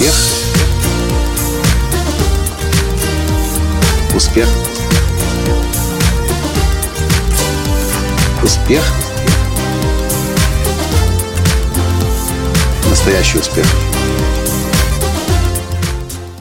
[0.00, 0.14] Успех.
[4.16, 4.48] Успех.
[8.42, 8.82] Успех.
[12.88, 13.66] Настоящий успех.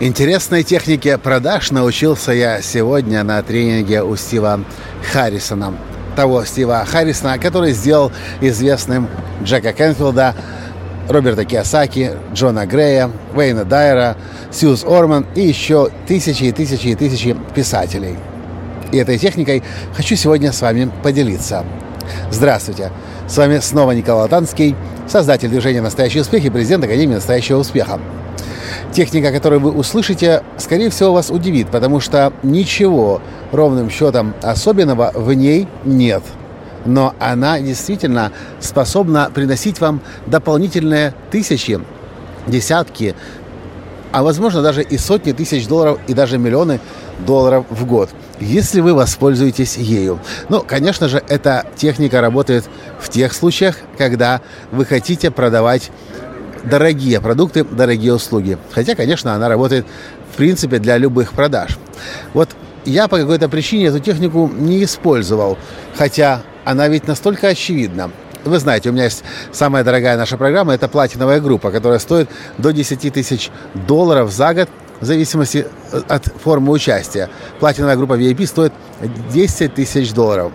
[0.00, 4.60] Интересной технике продаж научился я сегодня на тренинге у Стива
[5.14, 5.72] Харрисона.
[6.14, 9.08] Того Стива Харрисона, который сделал известным
[9.42, 10.34] Джека Кенфилда,
[11.08, 14.16] Роберта Киосаки, Джона Грея, Уэйна Дайера,
[14.50, 18.16] Сьюз Орман и еще тысячи и тысячи и тысячи писателей.
[18.92, 19.62] И этой техникой
[19.94, 21.64] хочу сегодня с вами поделиться.
[22.30, 22.90] Здравствуйте!
[23.28, 24.76] С вами снова Николай Танский,
[25.08, 27.98] создатель движения «Настоящий успех» и президент Академии «Настоящего успеха».
[28.92, 33.20] Техника, которую вы услышите, скорее всего, вас удивит, потому что ничего
[33.50, 36.22] ровным счетом особенного в ней нет–
[36.86, 41.80] но она действительно способна приносить вам дополнительные тысячи,
[42.46, 43.14] десятки,
[44.12, 46.80] а возможно даже и сотни тысяч долларов и даже миллионы
[47.26, 48.10] долларов в год,
[48.40, 50.20] если вы воспользуетесь ею.
[50.48, 52.64] Ну, конечно же, эта техника работает
[53.00, 55.90] в тех случаях, когда вы хотите продавать
[56.64, 58.58] дорогие продукты, дорогие услуги.
[58.72, 59.86] Хотя, конечно, она работает
[60.32, 61.78] в принципе для любых продаж.
[62.32, 62.50] Вот
[62.84, 65.58] я по какой-то причине эту технику не использовал,
[65.96, 68.10] хотя она ведь настолько очевидна.
[68.44, 69.22] Вы знаете, у меня есть
[69.52, 72.28] самая дорогая наша программа, это платиновая группа, которая стоит
[72.58, 74.68] до 10 тысяч долларов за год
[75.00, 77.30] в зависимости э, от формы участия.
[77.60, 78.72] Платиновая группа VIP стоит
[79.32, 80.52] 10 тысяч долларов.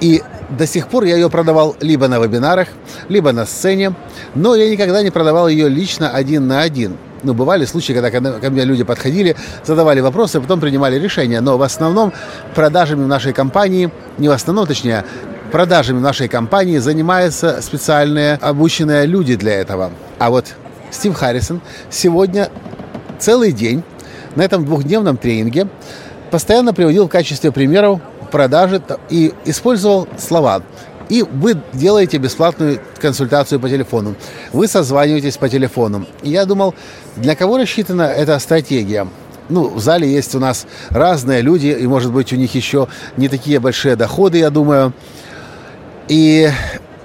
[0.00, 2.68] И до сих пор я ее продавал либо на вебинарах,
[3.08, 3.94] либо на сцене,
[4.34, 6.96] но я никогда не продавал ее лично один на один.
[7.22, 11.40] Ну, бывали случаи, когда ко мне люди подходили, задавали вопросы, а потом принимали решения.
[11.40, 12.12] Но в основном
[12.54, 15.04] продажами в нашей компании, не в основном, точнее,
[15.52, 19.90] продажами в нашей компании занимаются специальные обученные люди для этого.
[20.18, 20.46] А вот
[20.90, 22.48] Стив Харрисон сегодня
[23.18, 23.82] целый день
[24.36, 25.68] на этом двухдневном тренинге
[26.30, 28.00] постоянно приводил в качестве примеров
[28.30, 30.62] продажи и использовал слова
[31.10, 34.14] и вы делаете бесплатную консультацию по телефону.
[34.52, 36.06] Вы созваниваетесь по телефону.
[36.22, 36.74] И я думал,
[37.16, 39.06] для кого рассчитана эта стратегия?
[39.50, 43.28] ну, в зале есть у нас разные люди, и, может быть, у них еще не
[43.28, 44.92] такие большие доходы, я думаю.
[46.06, 46.48] И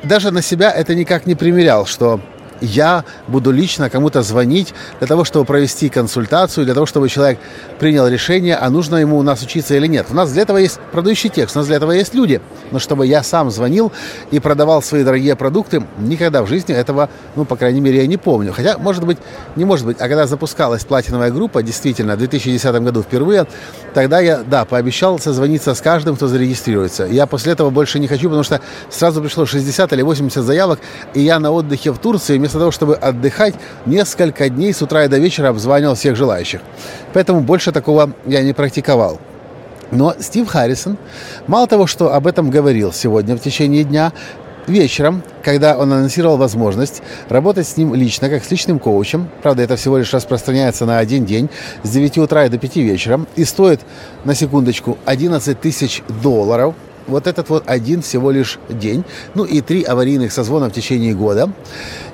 [0.03, 2.21] даже на себя это никак не примерял, что
[2.61, 7.39] я буду лично кому-то звонить для того, чтобы провести консультацию, для того, чтобы человек
[7.79, 10.07] принял решение, а нужно ему у нас учиться или нет.
[10.09, 12.41] У нас для этого есть продающий текст, у нас для этого есть люди.
[12.71, 13.91] Но чтобы я сам звонил
[14.31, 18.17] и продавал свои дорогие продукты, никогда в жизни этого, ну, по крайней мере, я не
[18.17, 18.53] помню.
[18.53, 19.17] Хотя, может быть,
[19.55, 19.97] не может быть.
[19.99, 23.47] А когда запускалась платиновая группа, действительно, в 2010 году впервые,
[23.93, 27.05] тогда я, да, пообещал созвониться с каждым, кто зарегистрируется.
[27.05, 30.79] Я после этого больше не хочу, потому что сразу пришло 60 или 80 заявок,
[31.13, 33.55] и я на отдыхе в Турции вместо того, чтобы отдыхать,
[33.87, 36.61] несколько дней с утра и до вечера обзванивал всех желающих.
[37.11, 39.19] Поэтому больше такого я не практиковал.
[39.91, 40.97] Но Стив Харрисон,
[41.47, 44.13] мало того, что об этом говорил сегодня в течение дня,
[44.67, 49.75] вечером, когда он анонсировал возможность работать с ним лично, как с личным коучем, правда, это
[49.75, 51.49] всего лишь распространяется на один день,
[51.81, 53.81] с 9 утра и до 5 вечера, и стоит,
[54.23, 56.75] на секундочку, 11 тысяч долларов–
[57.07, 61.49] вот этот вот один всего лишь день, ну и три аварийных созвона в течение года,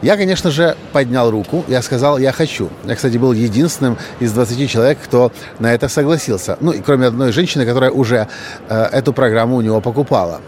[0.02, 2.70] я, конечно же, поднял руку, я сказал, я хочу.
[2.86, 6.58] Я, кстати, был единственным из 20 человек, кто на это согласился.
[6.60, 8.28] Ну и кроме одной женщины, которая уже
[8.68, 10.42] э, эту программу у него покупала.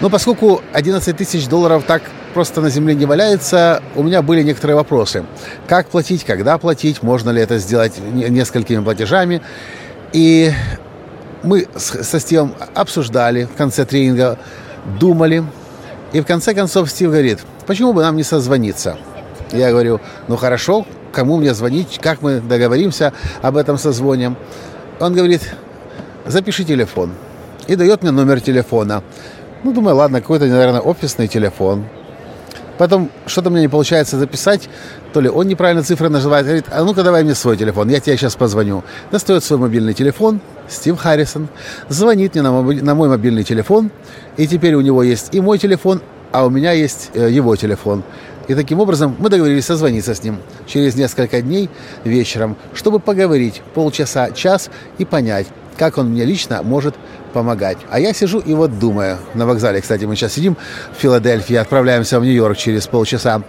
[0.00, 2.02] Но поскольку 11 тысяч долларов так
[2.34, 5.24] просто на земле не валяется, у меня были некоторые вопросы.
[5.66, 9.42] Как платить, когда платить, можно ли это сделать несколькими платежами.
[10.12, 10.52] И
[11.42, 14.38] мы со Стивом обсуждали в конце тренинга,
[14.98, 15.44] думали.
[16.12, 18.98] И в конце концов Стив говорит, почему бы нам не созвониться?
[19.50, 24.36] Я говорю, ну хорошо, кому мне звонить, как мы договоримся об этом созвоне?
[25.00, 25.54] Он говорит,
[26.26, 27.12] запиши телефон.
[27.66, 29.02] И дает мне номер телефона.
[29.62, 31.84] Ну, думаю, ладно, какой-то, наверное, офисный телефон.
[32.78, 34.68] Потом что-то мне не получается записать,
[35.12, 38.16] то ли он неправильно цифры называет, говорит, а ну-ка давай мне свой телефон, я тебе
[38.16, 38.82] сейчас позвоню.
[39.10, 41.48] Достает свой мобильный телефон, Стив Харрисон,
[41.88, 43.90] звонит мне на мой, на мой мобильный телефон,
[44.36, 46.00] и теперь у него есть и мой телефон,
[46.32, 48.02] а у меня есть э, его телефон.
[48.48, 51.70] И таким образом мы договорились созвониться с ним через несколько дней
[52.04, 55.46] вечером, чтобы поговорить полчаса, час и понять,
[55.82, 56.94] как он мне лично может
[57.32, 57.76] помогать.
[57.90, 60.56] А я сижу и вот думаю, на вокзале, кстати, мы сейчас сидим
[60.96, 63.42] в Филадельфии, отправляемся в Нью-Йорк через полчаса.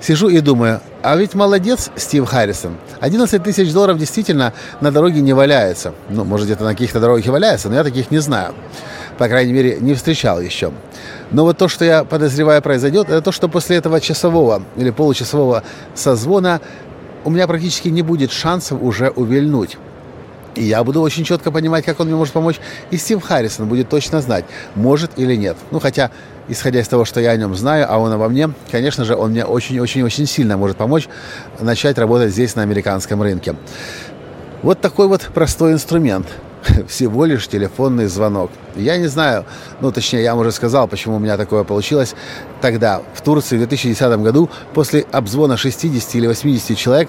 [0.00, 2.76] Сижу и думаю, а ведь молодец Стив Харрисон.
[3.00, 5.92] 11 тысяч долларов действительно на дороге не валяется.
[6.08, 8.54] Ну, может, где-то на каких-то дорогах и валяется, но я таких не знаю.
[9.18, 10.70] По крайней мере, не встречал еще.
[11.32, 15.64] Но вот то, что я подозреваю произойдет, это то, что после этого часового или получасового
[15.96, 16.60] созвона
[17.24, 19.78] у меня практически не будет шансов уже увильнуть.
[20.54, 22.56] И я буду очень четко понимать, как он мне может помочь.
[22.90, 24.44] И Стив Харрисон будет точно знать,
[24.74, 25.56] может или нет.
[25.70, 26.10] Ну, хотя,
[26.48, 29.30] исходя из того, что я о нем знаю, а он обо мне, конечно же, он
[29.30, 31.08] мне очень-очень-очень сильно может помочь
[31.60, 33.56] начать работать здесь, на американском рынке.
[34.62, 36.26] Вот такой вот простой инструмент.
[36.88, 38.50] Всего лишь телефонный звонок.
[38.76, 39.44] Я не знаю,
[39.80, 42.14] ну, точнее, я вам уже сказал, почему у меня такое получилось.
[42.60, 47.08] Тогда, в Турции в 2010 году, после обзвона 60 или 80 человек,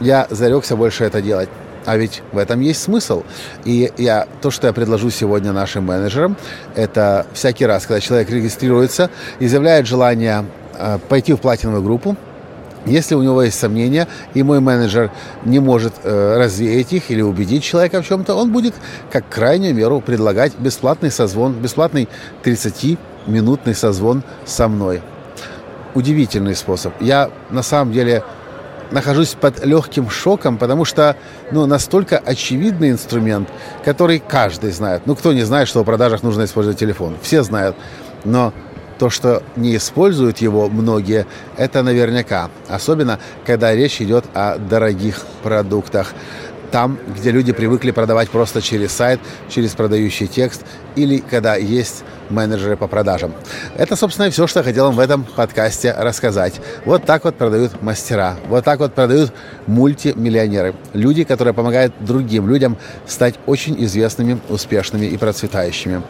[0.00, 1.48] я зарекся больше это делать.
[1.86, 3.22] А ведь в этом есть смысл.
[3.64, 6.36] И я, то, что я предложу сегодня нашим менеджерам,
[6.74, 10.46] это всякий раз, когда человек регистрируется, изъявляет желание
[10.78, 12.16] э, пойти в платиновую группу,
[12.86, 15.10] если у него есть сомнения, и мой менеджер
[15.44, 18.74] не может э, развеять их или убедить человека в чем-то, он будет
[19.10, 22.08] как крайнюю меру предлагать бесплатный созвон, бесплатный
[22.42, 25.02] 30-минутный созвон со мной.
[25.94, 26.92] Удивительный способ.
[27.00, 28.22] Я на самом деле
[28.94, 31.16] нахожусь под легким шоком, потому что
[31.50, 33.48] ну, настолько очевидный инструмент,
[33.84, 35.02] который каждый знает.
[35.04, 37.16] Ну, кто не знает, что в продажах нужно использовать телефон?
[37.20, 37.76] Все знают.
[38.24, 38.54] Но
[38.98, 41.26] то, что не используют его многие,
[41.56, 42.50] это наверняка.
[42.68, 46.12] Особенно, когда речь идет о дорогих продуктах
[46.70, 50.64] там, где люди привыкли продавать просто через сайт, через продающий текст
[50.96, 53.32] или когда есть менеджеры по продажам.
[53.76, 56.54] Это, собственно, все, что я хотел вам в этом подкасте рассказать.
[56.84, 59.32] Вот так вот продают мастера, вот так вот продают
[59.66, 60.74] мультимиллионеры.
[60.92, 62.76] Люди, которые помогают другим людям
[63.06, 66.02] стать очень известными, успешными и процветающими.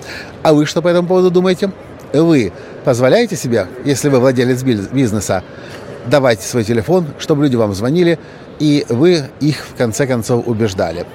[0.42, 1.72] А вы что по этому поводу думаете?
[2.12, 2.52] Вы
[2.84, 5.42] позволяете себе, если вы владелец бизнеса,
[6.06, 8.18] давать свой телефон, чтобы люди вам звонили,
[8.58, 11.06] и вы их в конце концов убеждали.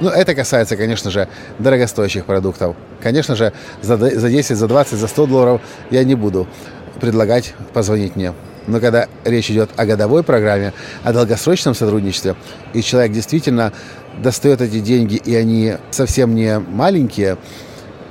[0.00, 1.28] Ну, это касается, конечно же,
[1.58, 2.76] дорогостоящих продуктов.
[3.02, 5.60] Конечно же, за 10, за 20, за 100 долларов
[5.90, 6.48] я не буду
[7.00, 8.34] предлагать позвонить мне.
[8.66, 10.72] Но когда речь идет о годовой программе,
[11.02, 12.34] о долгосрочном сотрудничестве,
[12.72, 13.72] и человек действительно
[14.22, 17.36] достает эти деньги, и они совсем не маленькие,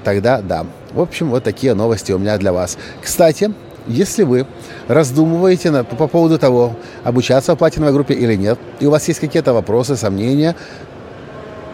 [0.04, 0.66] тогда да.
[0.92, 2.78] В общем, вот такие новости у меня для вас.
[3.02, 3.54] Кстати,
[3.88, 4.46] если вы
[4.88, 9.20] раздумываете на, по поводу того, обучаться в платиновой группе или нет, и у вас есть
[9.20, 10.56] какие-то вопросы, сомнения,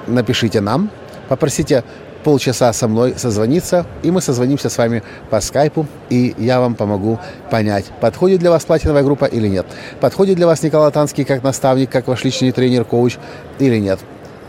[0.07, 0.89] напишите нам,
[1.27, 1.83] попросите
[2.23, 7.19] полчаса со мной созвониться, и мы созвонимся с вами по скайпу, и я вам помогу
[7.50, 9.65] понять, подходит для вас платиновая группа или нет.
[10.00, 13.17] Подходит для вас Николай Танский как наставник, как ваш личный тренер, коуч
[13.59, 14.00] или нет.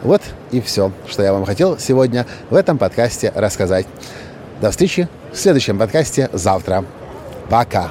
[0.03, 3.87] Вот и все, что я вам хотел сегодня в этом подкасте рассказать.
[4.61, 6.85] До встречи в следующем подкасте завтра.
[7.49, 7.91] Пока.